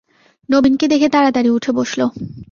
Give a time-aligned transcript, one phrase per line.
[0.49, 2.01] নবীনকে দেখে তাড়াতাড়ি উঠে বসল।